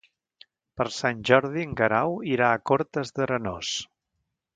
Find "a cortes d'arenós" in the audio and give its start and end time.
2.55-3.75